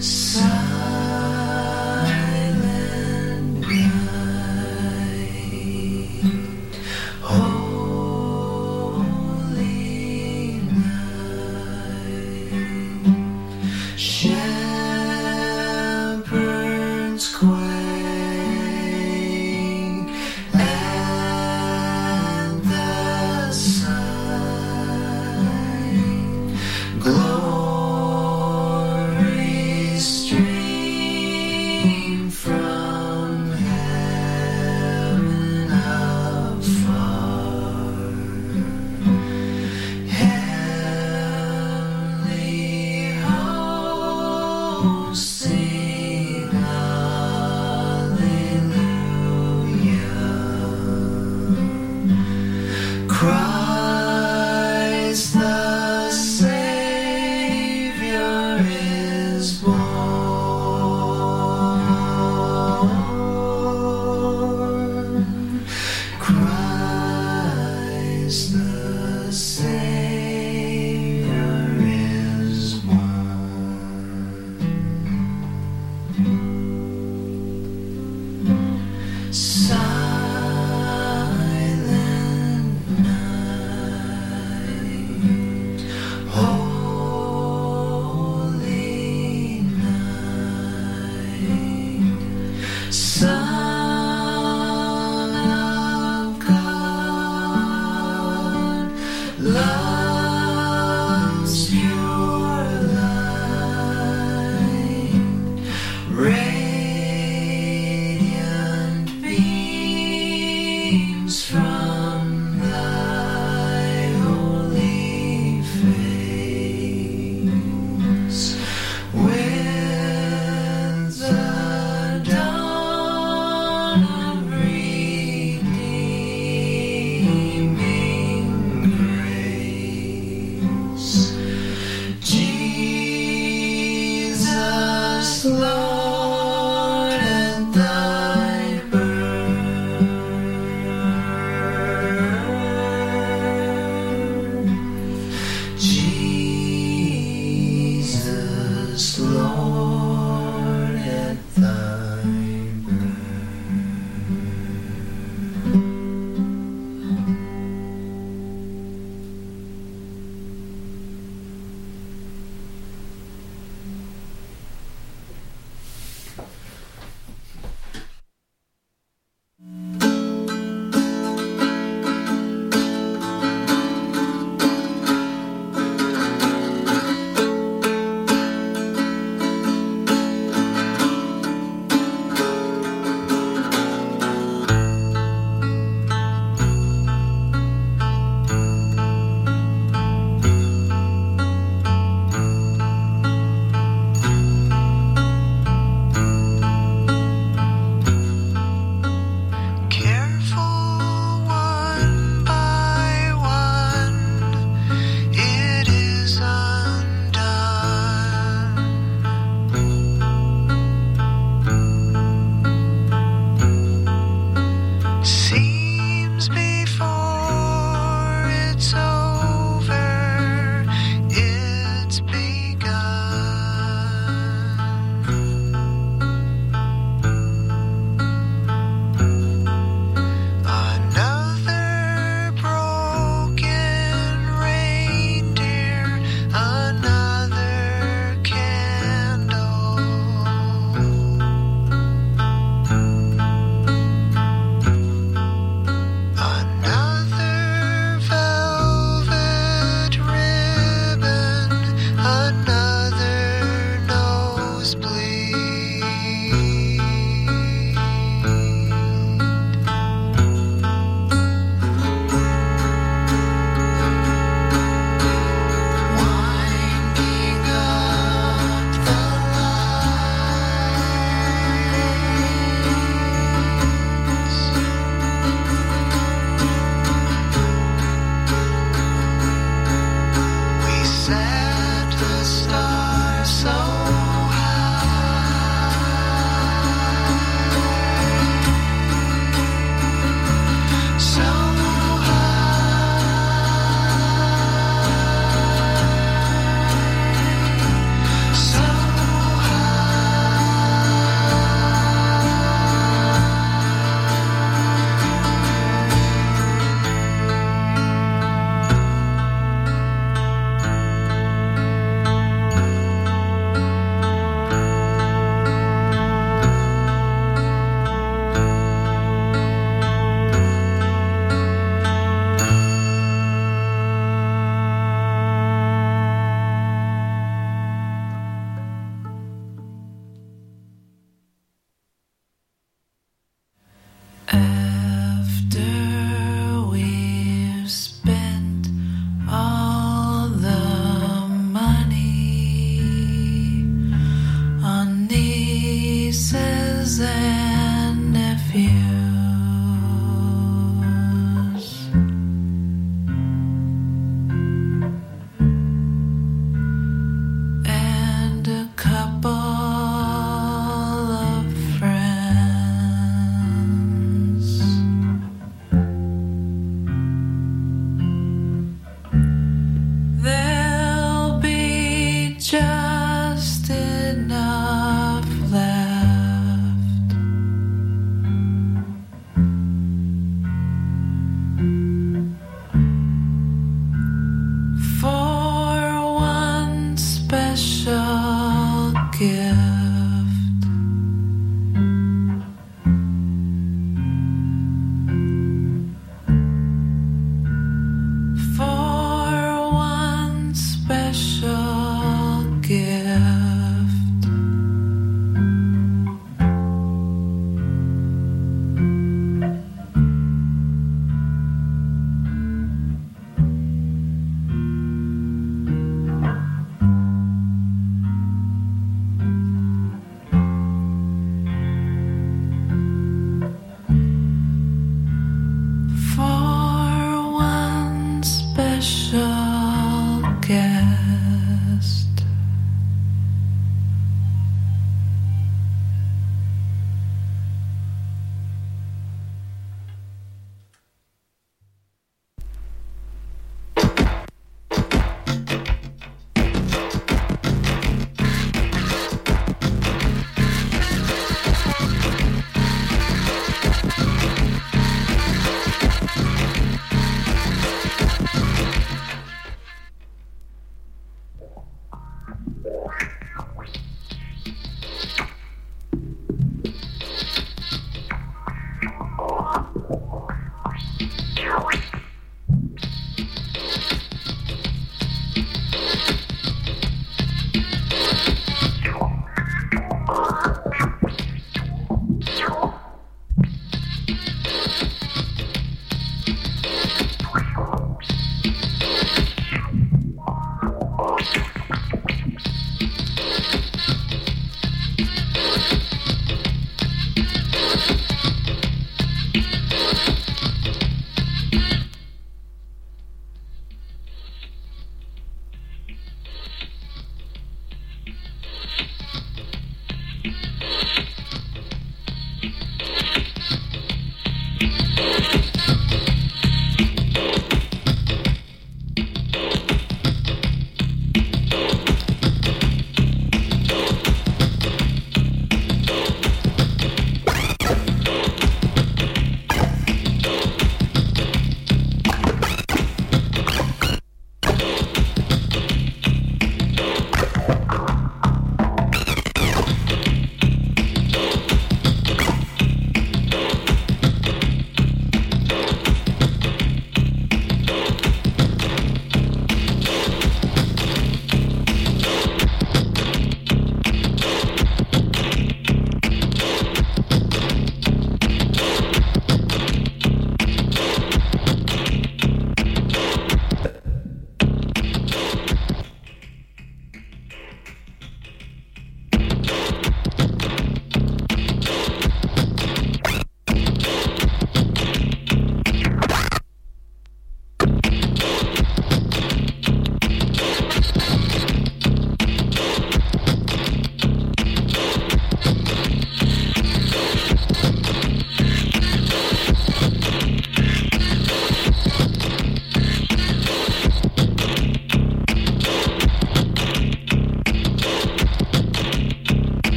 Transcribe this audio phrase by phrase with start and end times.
[0.00, 0.59] Sun.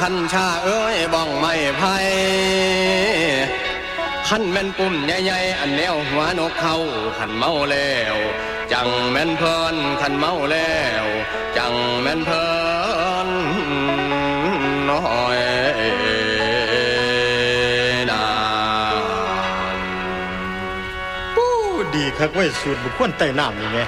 [0.00, 1.96] ขันชาเอ้ยบ้องไม่ไพ่
[4.28, 6.76] ขันแม่นปุ่มใหญ่ๆอันแนวหัวนกเขา
[7.18, 8.16] ขันเมาแล้ว
[8.72, 11.04] จังแม่นเพลินขันเมาแล้ว
[11.56, 12.46] จังแม่นเพลิ
[13.26, 13.28] น
[14.90, 15.38] น้อย
[18.10, 18.24] นา
[21.34, 21.56] ผู้
[21.94, 23.80] ดีคักไว้สูตรบุคคลใต้น้ำนี่ไง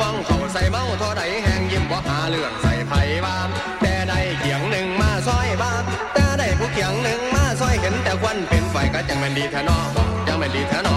[0.00, 3.48] ว่องเขาใส่เมาท่อไรแหงยิ้มบ่หาเรื่องใส่ไผ่บ้าน
[3.80, 5.82] แต่ได้เขียงหนึ่งมาซอยบ้าน
[6.14, 9.78] แต่ได้ผู้เขียงหนึ่งมาซอยเห็นแต่ควันเป็นไฟก็จังม่นดีแท้นอ
[10.26, 10.88] จังม่นดีแท้น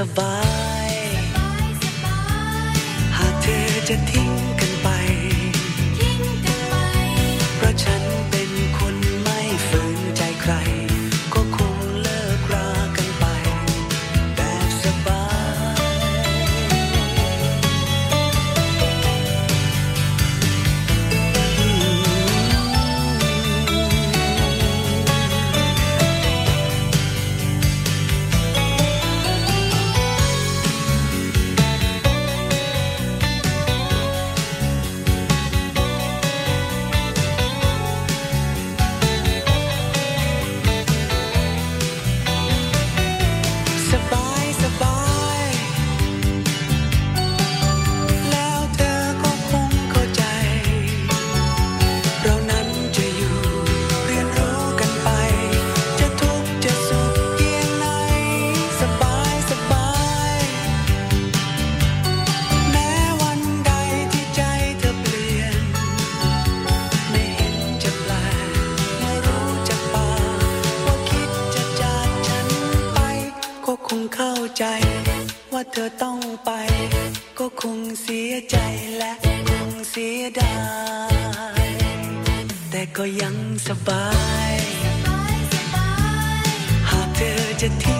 [0.00, 0.49] ยั
[78.02, 78.56] เสียใจ
[78.98, 79.12] และ
[79.48, 80.56] คงเสียดา
[81.66, 81.68] ย
[82.70, 83.36] แต่ก็ยัง
[83.66, 84.08] สบา
[84.52, 84.54] ย
[86.90, 87.98] หากเธอจะทิ้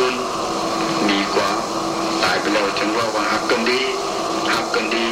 [0.00, 1.50] ลายังกุนดีกว่า
[2.22, 3.80] ตายไปแล้วจึงว่าว่าหักกันดี
[4.52, 5.06] หักกันดี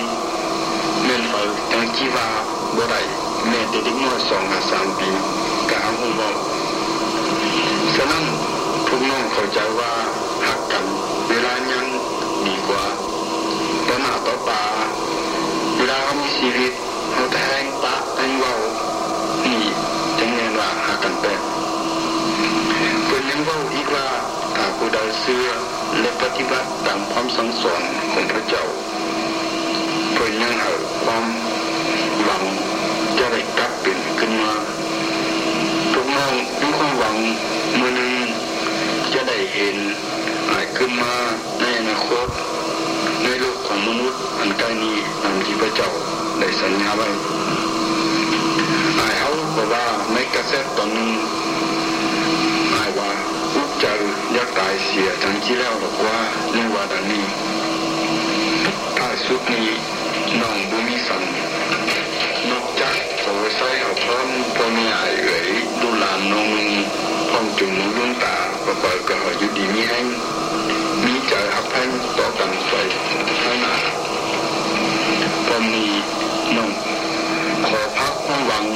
[1.05, 1.43] แม่นฝ้า
[1.73, 2.27] จังจีว่า
[2.77, 3.01] บ่ได้
[3.49, 5.09] แม่แต่เด็กน้อยสองสามปี
[5.69, 6.31] ก็เอาหูเว้า
[7.95, 8.25] ฉะนั้น
[8.87, 9.93] พวกน้องเข้าใจว่า
[10.47, 10.85] หักกัน
[11.29, 11.87] เวลายัง
[12.47, 12.85] ดีกว่า
[13.87, 14.63] ต่อหน้าต่อตา
[15.77, 16.73] เวลาเขามีชีวิต
[17.13, 18.55] เขาแทงปะแทงเว้า
[19.45, 19.63] นี่
[20.19, 21.39] จึงเรียนว่าหักกันเป็น
[23.05, 24.07] เพื่อนยังเว้าอีกว่า
[24.57, 25.49] ถ้า ผู้ใดเชื่อ
[26.01, 27.83] และปฏิบัติตามความสั่งสอน
[28.13, 28.65] ของพระเจ้า
[30.13, 30.73] เพื่อนยังเอา
[31.05, 31.25] ความ
[32.25, 32.43] หวัง
[33.19, 34.53] จะได้กลับเป็นขึ้นมา
[35.93, 37.17] ทุกน้องมีความหวัง
[37.79, 38.15] มือหนึ่ง
[39.15, 39.77] จะได้เห็น
[40.51, 41.15] อาจขึ้นมา
[41.61, 42.29] ในอนาคต
[43.23, 45.91] ในโลกของมนุษย์อันใกล้นี้ตามที่พระเจ้า
[46.41, 47.09] ได้สัญญาไว้
[48.99, 51.23] อายเขาบอกว่าในกระแสตอนหนึงอายว่า
[51.65, 53.89] อุกใจ
[54.35, 56.19] อยากตายเสียทั้งที่แล้วหรอกว่า
[56.53, 57.25] ในวาดันนี้
[58.99, 59.71] ถ้าสุดนี้
[60.41, 61.23] น้องบุมีสัน
[62.51, 63.27] นอกจากโอ
[63.57, 64.87] ไซเอาพร้อมพ่อแม่
[65.25, 65.51] เอ๋ย
[65.81, 66.51] ดูลานนง
[67.31, 70.07] พ้องจุงมือลุ่นตาประกอบกับอยู่ดีมีแห้ง
[71.05, 71.89] มีใจหักแพง
[72.19, 72.73] ต่อกันไป
[73.43, 73.75] ข้างหน้า
[75.47, 75.85] พอมี
[76.57, 76.71] น้อง
[77.67, 78.67] ขอพักความหวัง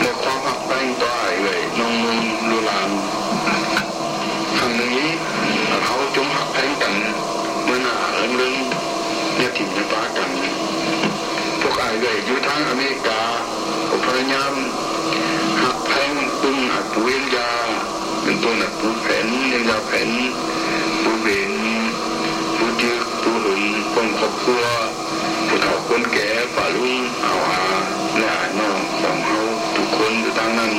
[0.00, 2.18] และความหักแพงต่อไอเอ๋ยน้องมึง
[2.50, 2.90] ดูลาน
[9.60, 10.30] ชิงไฟฟ้ากัน
[11.60, 13.22] พวกอายเลยอยู่ทั้งอเมริกา
[13.90, 14.54] อพยาม
[15.62, 16.12] หักแพง
[16.42, 17.50] ตุ้งหักปุ๋ยยา
[18.22, 20.10] เป็นตัวหนักปุ๋ยแผ่นยังยาแผ่น
[21.02, 21.52] ปุ๋ยเบน
[22.56, 23.62] ปุ๋ยยึกปุ๋ยหึง
[23.94, 24.64] ป้องครอบครัว
[25.46, 27.62] ผู้เฒ่าคนแก่ป่าลุงเอาอา
[28.18, 29.40] และอานองของเขา
[29.76, 30.74] ทุกคนอยู่ทางนั้น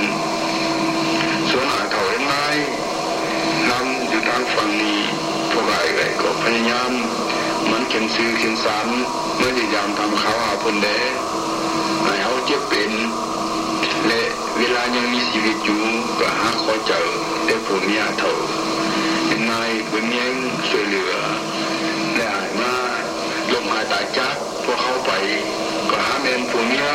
[1.49, 2.45] ส่วนอาเฒ่าเอ็นไม้
[3.69, 4.99] นำอยู่ทั้งฝั่งนี้
[5.51, 6.93] พวกอายเลยก็พยายาม
[7.93, 8.87] ขียนซื้อเขียนสาร
[9.37, 10.87] เมื่อจะยามทำเขาหาเพิ่นแด
[12.03, 12.91] ให้เขาเจ็บเป็น
[14.07, 14.21] และ
[14.57, 15.81] เวลายังมีชีวิตอยู่
[16.19, 17.07] ก็หาขอเจอ
[17.45, 18.33] แต่ผู้เมียเท่า
[19.27, 20.33] เป็นนายเป็นเมียง
[20.67, 21.13] ช่วยเหลือ
[22.15, 22.73] และหายมา
[23.51, 25.11] ลมหายตายจากพวกเขาไป
[25.89, 26.87] ก็หาแมนผู้เมีย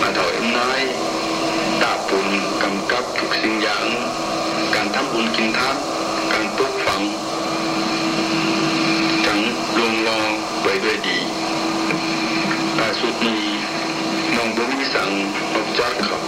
[0.00, 0.80] มาเท่าเอ็มนาย
[1.82, 2.28] ตาปุ่น
[2.62, 3.86] กำกับทุกสิ่งอย่าง
[4.74, 5.76] การทำบุญกินทาน
[6.32, 7.02] การปลูกฝัง
[9.26, 9.40] จัง
[9.80, 10.20] ลงรอ
[10.62, 10.72] ไว้
[11.06, 11.18] ดี
[12.78, 13.42] ล่าสุดนี้
[14.36, 15.10] น้องบุญสัง
[15.54, 16.18] ออกจากเขา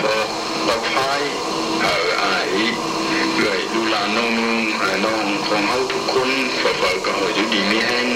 [0.00, 0.14] พอ
[0.66, 1.20] ปลอดภัย
[1.82, 2.48] เอออาย
[3.34, 4.60] เอื่อยดูลานน้องนุ่ง
[5.04, 8.06] น้องของเขาทุกคนฝ่าฝ่าก็อยู่ดีมีแห้ง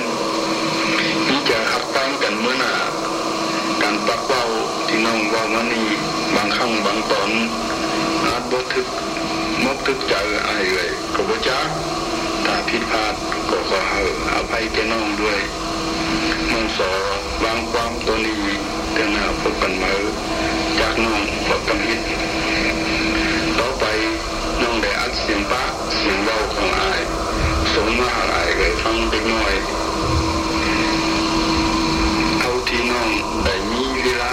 [1.28, 2.74] นี่จะหักตั้งกันเมื่อหน้า
[3.82, 4.44] การปักเว้า
[4.86, 5.89] ที่น้องว่ามานี่
[6.35, 7.31] บางครั้งบางตอน
[8.27, 8.86] อาจบ่ทึก
[9.65, 10.15] มกทึกใจ
[10.47, 11.69] อายเอ่ยก็บ่จัก
[12.44, 13.15] ถ้าผิดพลาด
[13.51, 14.02] ก็ขอให้
[14.35, 15.40] อภัยแก่น้องด้วย
[16.55, 16.90] น้องสอ
[17.44, 18.43] วางความตัวนี้
[18.93, 19.93] เดือนหน้าพบกันม่
[20.78, 22.01] จากน้องบกกำฮิต
[23.59, 23.85] ต่อไป
[24.62, 25.62] น้องได้อัดเสียงปะ
[25.97, 27.01] เสียงเว้าของอาย
[27.74, 29.55] ส่งมาหาอายเลยฟังเด็กน้อย
[32.40, 33.10] เท่าที่น้อง
[33.44, 34.32] ได้มีเวลา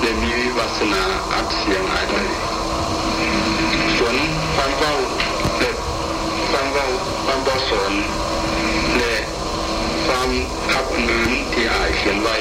[0.00, 2.22] ได้มีวิปัสสนาอัดเสียงอายได้
[3.96, 4.16] ส่วน
[4.54, 4.94] ความเว้า
[5.58, 5.70] และ
[6.50, 6.86] ความเว้า
[7.24, 7.92] ความบ่สอน
[8.98, 10.30] และความ
[10.70, 12.36] พักนื้นที่อายเขียนไว้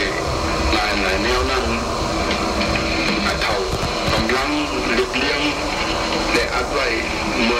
[0.74, 1.66] หลายหลายแนวนั้น
[3.26, 3.56] อัดเท่า
[4.14, 4.50] กำลัง
[4.94, 5.42] หลุดเลี้ยง
[6.34, 6.88] แด้อัดไว้
[7.46, 7.58] เมื่อ